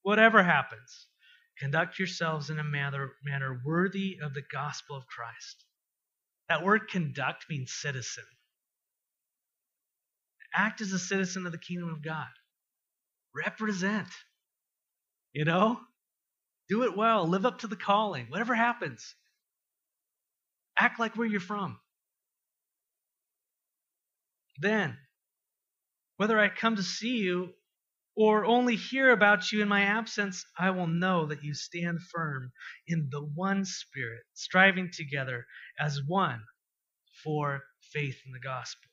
[0.03, 1.07] whatever happens,
[1.57, 5.65] conduct yourselves in a manner, manner worthy of the gospel of Christ.
[6.49, 8.25] That word conduct means citizen.
[10.53, 12.27] Act as a citizen of the kingdom of God.
[13.35, 14.07] Represent.
[15.33, 15.79] You know?
[16.69, 17.27] Do it well.
[17.27, 18.27] Live up to the calling.
[18.29, 19.15] Whatever happens,
[20.79, 21.79] act like where you're from.
[24.59, 24.97] Then,
[26.17, 27.49] whether I come to see you
[28.15, 32.51] or only hear about you in my absence, I will know that you stand firm
[32.87, 35.45] in the one Spirit, striving together
[35.79, 36.41] as one
[37.23, 37.61] for
[37.91, 38.90] faith in the gospel.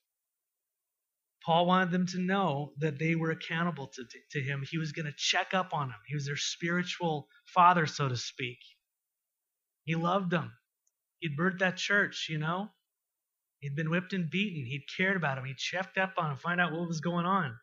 [1.49, 4.63] Paul wanted them to know that they were accountable to, to him.
[4.71, 5.97] He was going to check up on them.
[6.07, 8.59] He was their spiritual father, so to speak.
[9.85, 10.53] He loved them.
[11.21, 12.69] He'd birthed that church, you know.
[13.61, 14.67] He'd been whipped and beaten.
[14.67, 15.47] He'd cared about them.
[15.47, 17.57] He checked up on them, find out what was going on.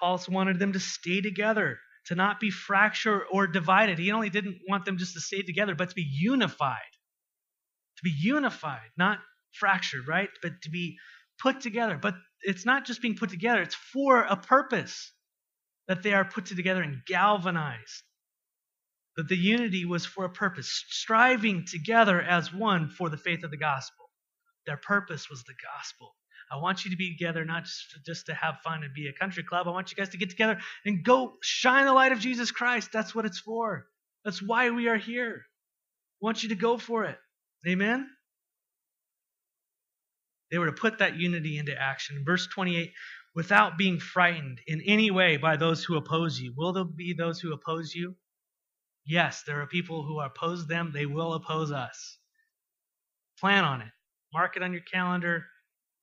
[0.00, 3.98] Paul wanted them to stay together, to not be fractured or divided.
[3.98, 6.78] He only didn't want them just to stay together, but to be unified.
[7.98, 9.18] To be unified, not
[9.52, 10.30] fractured, right?
[10.40, 10.96] But to be
[11.38, 11.98] put together.
[12.00, 15.12] But it's not just being put together, it's for a purpose
[15.88, 18.02] that they are put together and galvanized.
[19.16, 23.50] That the unity was for a purpose, striving together as one for the faith of
[23.50, 24.08] the gospel.
[24.66, 26.14] Their purpose was the gospel.
[26.50, 29.08] I want you to be together not just to, just to have fun and be
[29.08, 29.66] a country club.
[29.66, 32.90] I want you guys to get together and go shine the light of Jesus Christ.
[32.92, 33.86] That's what it's for.
[34.24, 35.42] That's why we are here.
[36.22, 37.18] I want you to go for it.
[37.66, 38.08] Amen?
[40.52, 42.22] They were to put that unity into action.
[42.24, 42.92] Verse 28
[43.34, 46.52] without being frightened in any way by those who oppose you.
[46.56, 48.14] Will there be those who oppose you?
[49.06, 50.92] Yes, there are people who oppose them.
[50.94, 52.18] They will oppose us.
[53.40, 53.88] Plan on it.
[54.32, 55.44] Mark it on your calendar,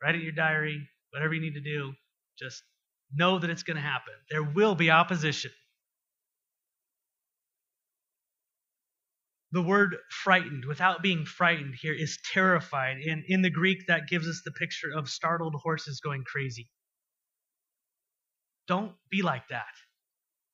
[0.02, 1.94] write it in your diary, whatever you need to do.
[2.38, 2.62] Just
[3.14, 4.14] know that it's going to happen.
[4.30, 5.52] There will be opposition.
[9.52, 12.98] The word frightened, without being frightened here, is terrified.
[12.98, 16.70] And in the Greek, that gives us the picture of startled horses going crazy.
[18.68, 19.74] Don't be like that.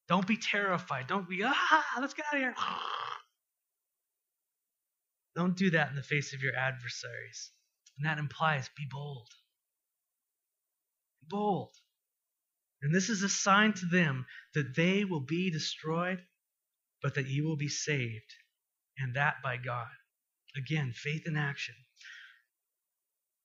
[0.08, 1.08] Don't be terrified.
[1.08, 2.56] Don't be, ah, let's get out of here.
[5.36, 7.52] Don't do that in the face of your adversaries.
[7.98, 9.28] And that implies be bold.
[11.22, 11.74] Be bold.
[12.82, 16.22] And this is a sign to them that they will be destroyed,
[17.02, 18.34] but that you will be saved,
[18.98, 19.88] and that by God.
[20.56, 21.76] Again, faith in action.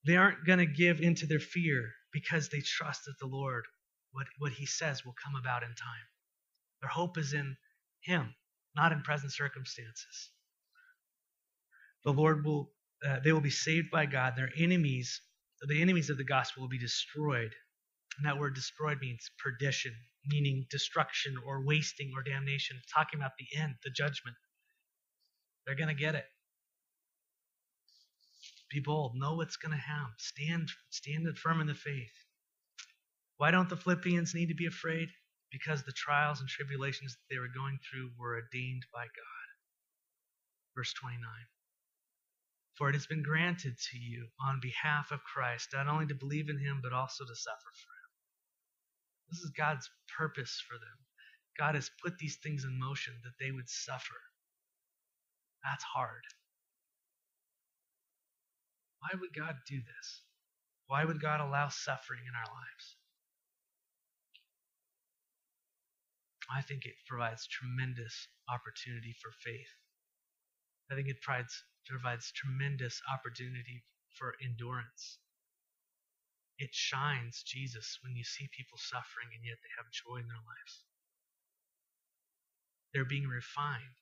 [0.06, 3.64] They aren't going to give into their fear because they trust that the Lord,
[4.12, 6.08] what, what He says, will come about in time.
[6.80, 7.56] Their hope is in
[8.02, 8.34] Him,
[8.76, 10.30] not in present circumstances.
[12.04, 12.70] The Lord will,
[13.06, 14.34] uh, they will be saved by God.
[14.36, 15.20] Their enemies,
[15.60, 17.52] the enemies of the gospel, will be destroyed.
[18.16, 19.94] And that word destroyed means perdition,
[20.26, 22.80] meaning destruction or wasting or damnation.
[22.94, 24.36] Talking about the end, the judgment.
[25.66, 26.24] They're going to get it.
[28.70, 29.14] Be bold.
[29.16, 30.12] Know what's going to happen.
[30.18, 32.12] Stand, stand firm in the faith.
[33.36, 35.08] Why don't the Philippians need to be afraid?
[35.50, 39.46] Because the trials and tribulations that they were going through were ordained by God.
[40.76, 41.18] Verse 29.
[42.76, 46.48] For it has been granted to you on behalf of Christ not only to believe
[46.48, 48.10] in him, but also to suffer for him.
[49.30, 50.98] This is God's purpose for them.
[51.58, 54.16] God has put these things in motion that they would suffer.
[55.64, 56.22] That's hard.
[59.00, 60.22] Why would God do this?
[60.86, 62.96] Why would God allow suffering in our lives?
[66.50, 69.70] I think it provides tremendous opportunity for faith.
[70.90, 71.54] I think it provides,
[71.86, 73.84] provides tremendous opportunity
[74.18, 75.18] for endurance.
[76.58, 80.42] It shines Jesus when you see people suffering and yet they have joy in their
[80.42, 80.84] lives.
[82.92, 83.99] They're being refined.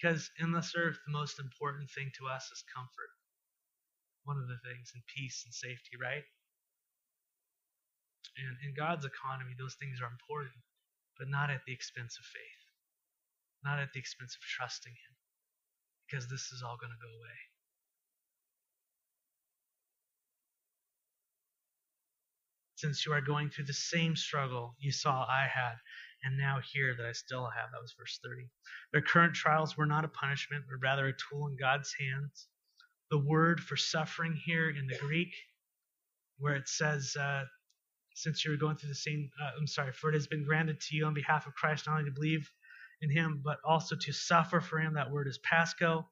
[0.00, 3.12] Because in this earth, the most important thing to us is comfort.
[4.24, 6.24] One of the things, and peace and safety, right?
[8.38, 10.56] And in God's economy, those things are important,
[11.18, 12.62] but not at the expense of faith,
[13.64, 15.14] not at the expense of trusting Him,
[16.08, 17.38] because this is all going to go away.
[22.76, 25.76] Since you are going through the same struggle you saw I had,
[26.24, 27.70] and now here that I still have.
[27.72, 28.48] That was verse 30.
[28.92, 32.48] Their current trials were not a punishment, but rather a tool in God's hands.
[33.10, 35.32] The word for suffering here in the Greek,
[36.38, 37.44] where it says, uh,
[38.14, 40.96] since you're going through the same, uh, I'm sorry, for it has been granted to
[40.96, 42.50] you on behalf of Christ not only to believe
[43.00, 44.94] in him, but also to suffer for him.
[44.94, 46.06] That word is Pasco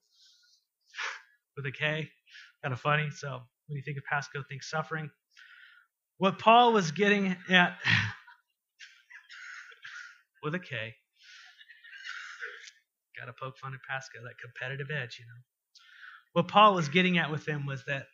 [1.56, 2.08] with a K.
[2.62, 3.10] Kind of funny.
[3.10, 5.10] So when you think of Pasco, think suffering.
[6.16, 7.78] What Paul was getting at
[10.42, 10.94] with a K.
[13.18, 15.40] Got to poke fun at Pasco, that competitive edge, you know.
[16.34, 18.06] What Paul was getting at with them was that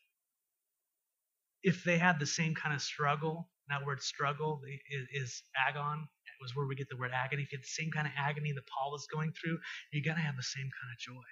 [1.62, 4.60] if they had the same kind of struggle, that word struggle
[4.90, 6.08] is, is agon,
[6.44, 7.42] was where we get the word agony.
[7.42, 9.58] If you had the same kind of agony that Paul was going through,
[9.92, 11.28] you're going to have the same kind of joy.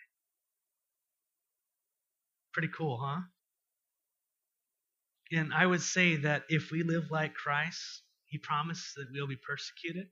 [2.52, 3.20] Pretty cool, huh?
[5.32, 9.36] And I would say that if we live like Christ, he promised that we'll be
[9.36, 10.08] persecuted.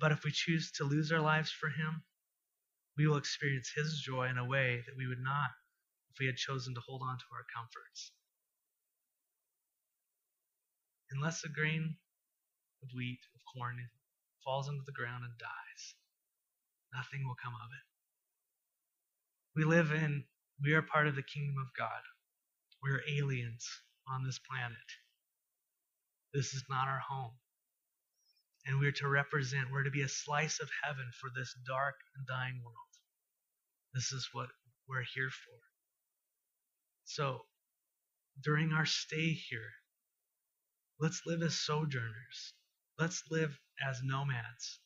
[0.00, 2.02] But if we choose to lose our lives for Him,
[2.96, 5.50] we will experience His joy in a way that we would not
[6.10, 8.12] if we had chosen to hold on to our comforts.
[11.10, 11.96] Unless a grain
[12.82, 13.76] of wheat, of corn,
[14.44, 15.94] falls into the ground and dies,
[16.94, 17.86] nothing will come of it.
[19.56, 20.24] We live in,
[20.62, 22.02] we are part of the kingdom of God.
[22.82, 23.66] We are aliens
[24.08, 24.76] on this planet.
[26.32, 27.32] This is not our home
[28.68, 32.26] and we're to represent, we're to be a slice of heaven for this dark and
[32.26, 32.76] dying world.
[33.94, 34.48] This is what
[34.86, 35.58] we're here for.
[37.04, 37.40] So,
[38.44, 39.70] during our stay here,
[41.00, 42.52] let's live as sojourners.
[42.98, 44.80] Let's live as nomads.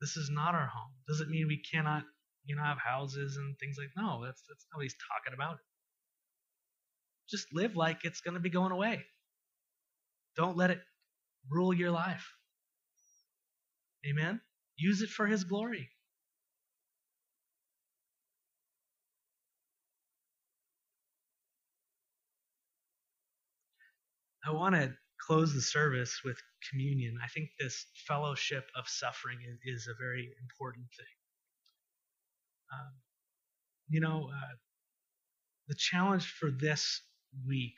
[0.00, 0.92] This is not our home.
[1.06, 2.04] Doesn't mean we cannot,
[2.46, 5.58] you know, have houses and things like no, that's that's not what he's talking about.
[7.28, 9.04] Just live like it's gonna be going away.
[10.36, 10.80] Don't let it
[11.50, 12.26] rule your life.
[14.08, 14.40] Amen?
[14.76, 15.88] Use it for His glory.
[24.46, 24.92] I want to
[25.26, 26.36] close the service with
[26.70, 27.16] communion.
[27.22, 31.06] I think this fellowship of suffering is, a very important thing.
[32.72, 32.92] Um,
[33.88, 34.54] you know, uh,
[35.68, 37.00] the challenge for this
[37.46, 37.76] week,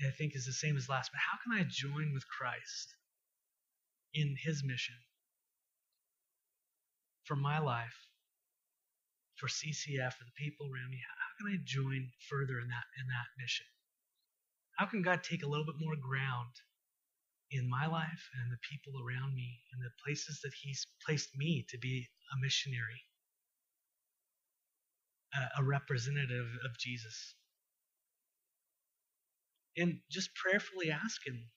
[0.00, 1.10] I think, is the same as last.
[1.12, 2.94] But how can I join with Christ?
[4.14, 4.94] In his mission
[7.24, 8.08] for my life,
[9.36, 10.98] for CCF, for the people around me?
[10.98, 13.66] How can I join further in that in that mission?
[14.76, 16.54] How can God take a little bit more ground
[17.50, 21.66] in my life and the people around me and the places that He's placed me
[21.68, 23.02] to be a missionary,
[25.34, 27.34] a, a representative of Jesus?
[29.76, 31.50] And just prayerfully ask Him,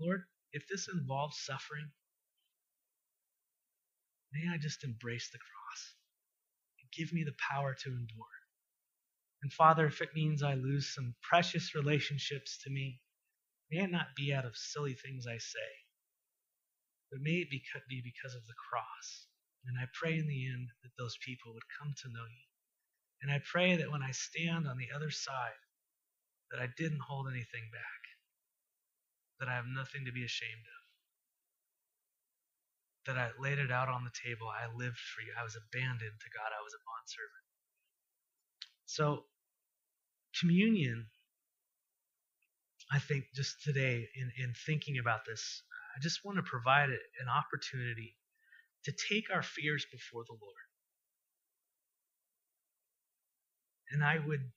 [0.00, 1.90] Lord, if this involves suffering,
[4.32, 5.94] may I just embrace the cross
[6.80, 8.26] and give me the power to endure.
[9.42, 13.00] And Father, if it means I lose some precious relationships to me,
[13.70, 15.70] may it not be out of silly things I say,
[17.10, 19.26] but may it be because of the cross.
[19.66, 22.46] And I pray in the end that those people would come to know you.
[23.22, 25.58] And I pray that when I stand on the other side,
[26.50, 28.01] that I didn't hold anything back,
[29.42, 30.82] that I have nothing to be ashamed of,
[33.10, 34.46] that I laid it out on the table.
[34.46, 35.34] I lived for you.
[35.34, 36.54] I was abandoned to God.
[36.54, 37.46] I was a bondservant.
[38.86, 39.26] So,
[40.38, 41.10] communion,
[42.92, 45.64] I think just today, in, in thinking about this,
[45.96, 48.14] I just want to provide an opportunity
[48.84, 50.54] to take our fears before the Lord.
[53.90, 54.52] And I would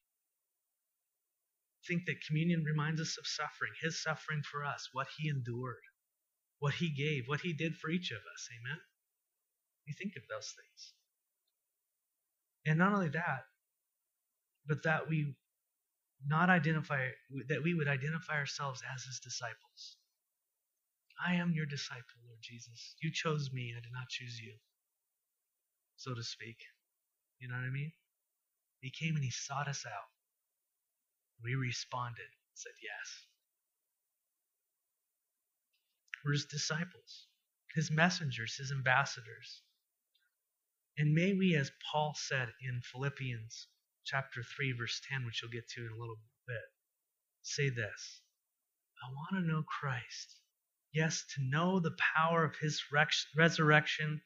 [1.88, 5.84] think that communion reminds us of suffering, his suffering for us, what he endured,
[6.60, 8.50] what he gave, what he did for each of us.
[8.60, 8.80] Amen?
[9.86, 10.94] You think of those things.
[12.66, 13.46] And not only that,
[14.68, 15.36] but that we
[16.26, 17.10] not identify
[17.50, 19.98] that we would identify ourselves as his disciples.
[21.24, 22.96] I am your disciple, Lord Jesus.
[23.02, 24.54] You chose me, I did not choose you.
[25.98, 26.58] So to speak.
[27.40, 27.92] You know what I mean?
[28.82, 30.15] He came and he sought us out.
[31.44, 33.26] We responded, said yes.
[36.24, 37.28] We're his disciples,
[37.76, 39.62] his messengers, his ambassadors.
[40.98, 43.68] And may we, as Paul said in Philippians
[44.06, 46.64] chapter 3, verse 10, which you'll get to in a little bit,
[47.42, 48.22] say this
[49.04, 50.40] I want to know Christ.
[50.94, 52.82] Yes, to know the power of his
[53.36, 54.22] resurrection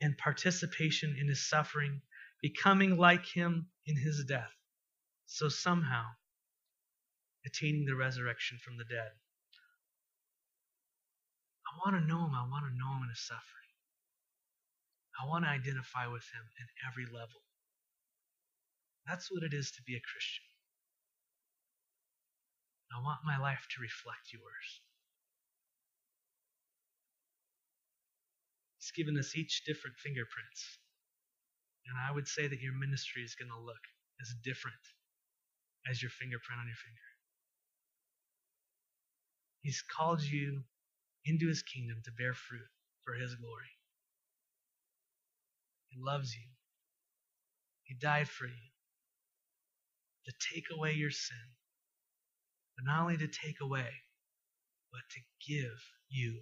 [0.00, 2.02] and participation in his suffering,
[2.42, 4.52] becoming like him in his death.
[5.26, 6.04] So somehow,
[7.46, 9.12] attaining the resurrection from the dead.
[11.64, 12.34] I want to know him.
[12.34, 13.70] I want to know him in his suffering.
[15.20, 17.42] I want to identify with him in every level.
[19.06, 20.44] That's what it is to be a Christian.
[22.94, 24.68] I want my life to reflect yours.
[28.78, 30.78] He's given us each different fingerprints.
[31.86, 33.82] And I would say that your ministry is going to look
[34.22, 34.78] as different
[35.90, 37.13] as your fingerprint on your finger.
[39.64, 40.62] He's called you
[41.24, 42.68] into his kingdom to bear fruit
[43.02, 43.72] for his glory.
[45.88, 46.46] He loves you.
[47.84, 48.68] He died for you
[50.26, 51.48] to take away your sin.
[52.76, 53.88] But not only to take away,
[54.92, 56.32] but to give you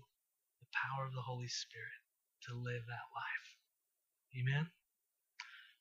[0.58, 2.02] the power of the Holy Spirit
[2.48, 4.40] to live that life.
[4.40, 4.66] Amen?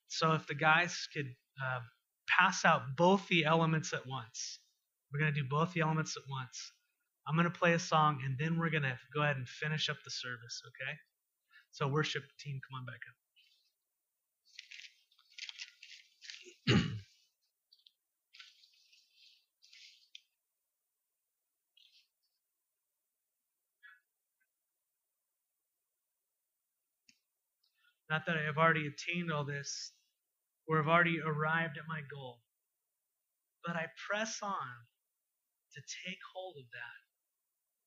[0.06, 1.80] So if the guys could uh,
[2.28, 4.60] pass out both the elements at once,
[5.12, 6.72] we're going to do both the elements at once.
[7.26, 9.88] I'm going to play a song and then we're going to go ahead and finish
[9.88, 10.92] up the service, okay?
[11.70, 13.00] So, worship team, come on back
[16.78, 16.86] up.
[28.10, 29.92] Not that I have already attained all this
[30.68, 32.40] or have already arrived at my goal,
[33.64, 34.52] but I press on
[35.74, 37.01] to take hold of that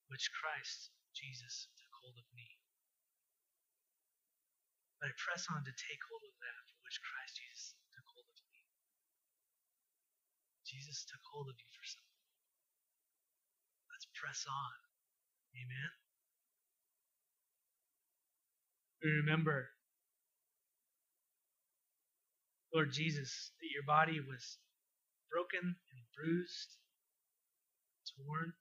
[0.08, 2.48] which Christ Jesus took hold of me.
[5.00, 8.28] But I press on to take hold of that for which Christ Jesus took hold
[8.28, 8.62] of me.
[10.66, 12.24] Jesus took hold of you for something.
[13.94, 14.78] Let's press on.
[15.56, 15.92] Amen.
[19.24, 19.70] Remember,
[22.74, 24.58] Lord Jesus, that your body was
[25.32, 26.76] broken and bruised,
[28.18, 28.54] torn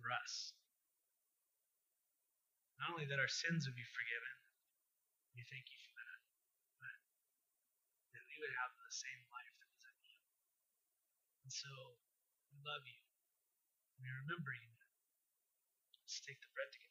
[0.00, 0.56] for us.
[2.80, 4.34] Not only that our sins would be forgiven,
[5.36, 6.20] we thank you for that,
[6.80, 6.96] but
[8.16, 10.20] that we would have the same life that was in you.
[11.44, 12.00] And so,
[12.48, 13.04] we love you.
[14.00, 14.72] We remember you.
[16.00, 16.90] Let's take the bread together.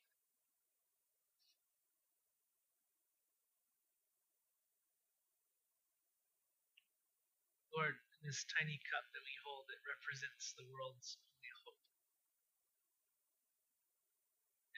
[7.73, 11.17] Lord, this tiny cup that we hold, it represents the world's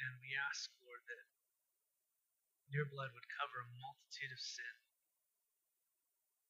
[0.02, 1.26] And we ask, Lord, that
[2.74, 4.76] your blood would cover a multitude of sin.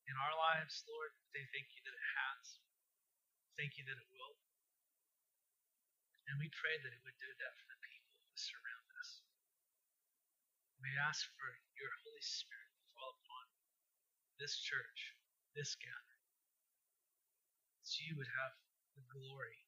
[0.07, 2.45] In our lives, Lord, they thank you that it has.
[3.59, 4.35] Thank you that it will.
[6.31, 9.19] And we pray that it would do that for the people who surround us.
[10.79, 13.45] We ask for your Holy Spirit to fall upon
[14.39, 15.13] this church,
[15.53, 16.25] this gathering,
[17.83, 18.55] so you would have
[18.97, 19.61] the glory.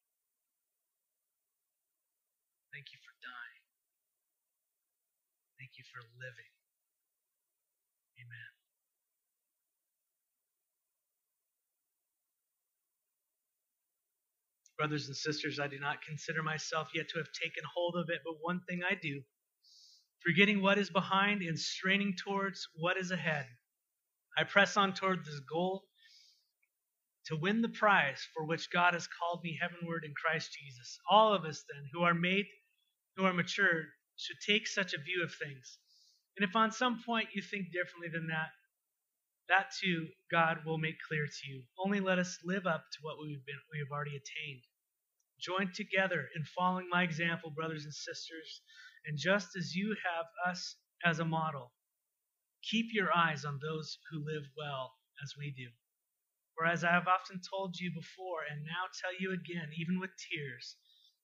[2.73, 3.52] Thank you for dying.
[5.73, 6.51] Thank you for living.
[8.19, 8.51] Amen.
[14.77, 18.19] Brothers and sisters, I do not consider myself yet to have taken hold of it,
[18.23, 19.21] but one thing I do,
[20.23, 23.47] forgetting what is behind and straining towards what is ahead.
[24.37, 25.85] I press on toward this goal
[27.25, 30.99] to win the prize for which God has called me heavenward in Christ Jesus.
[31.09, 32.45] All of us, then, who are made,
[33.17, 33.85] who are mature,
[34.17, 35.79] should take such a view of things.
[36.37, 38.49] And if on some point you think differently than that,
[39.49, 41.63] that too God will make clear to you.
[41.77, 44.63] Only let us live up to what we've been we have already attained.
[45.39, 48.61] Join together in following my example, brothers and sisters,
[49.05, 51.73] and just as you have us as a model,
[52.63, 55.69] keep your eyes on those who live well as we do.
[56.55, 60.11] For as I have often told you before, and now tell you again, even with
[60.31, 60.77] tears,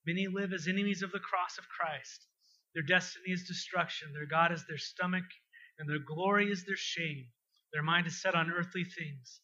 [0.04, 2.26] many live as enemies of the cross of Christ.
[2.74, 5.26] Their destiny is destruction, their God is their stomach,
[5.78, 7.26] and their glory is their shame.
[7.72, 9.40] Their mind is set on earthly things,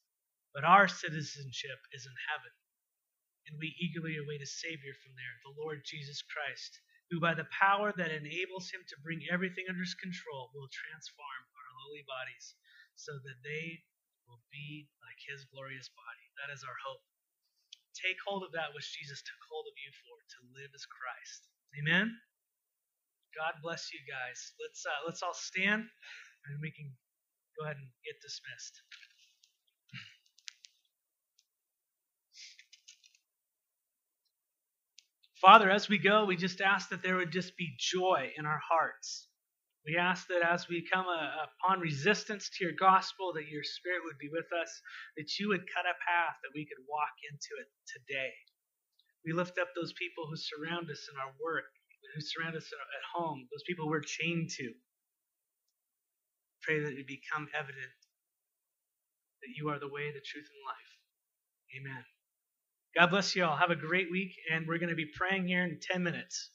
[0.55, 2.55] but our citizenship is in heaven,
[3.47, 6.79] and we eagerly await a Savior from there, the Lord Jesus Christ,
[7.11, 11.43] who by the power that enables him to bring everything under his control will transform
[11.55, 12.55] our lowly bodies
[12.99, 13.83] so that they
[14.27, 16.27] will be like his glorious body.
[16.43, 17.03] That is our hope.
[17.95, 21.47] Take hold of that which Jesus took hold of you for, to live as Christ.
[21.79, 22.11] Amen.
[23.37, 24.53] God bless you guys.
[24.61, 25.85] Let's uh, let's all stand
[26.49, 26.91] and we can
[27.59, 28.83] go ahead and get dismissed.
[35.41, 38.61] Father, as we go, we just ask that there would just be joy in our
[38.71, 39.29] hearts.
[39.87, 44.03] We ask that as we come uh, upon resistance to your gospel, that your spirit
[44.05, 44.73] would be with us,
[45.17, 48.33] that you would cut a path that we could walk into it today.
[49.25, 51.71] We lift up those people who surround us in our work,
[52.15, 54.73] who surround us at home, those people we're chained to
[56.63, 57.95] pray that it become evident
[59.43, 60.91] that you are the way, the truth, and life.
[61.79, 62.05] Amen.
[62.97, 63.57] God bless you all.
[63.57, 66.51] Have a great week, and we're going to be praying here in 10 minutes.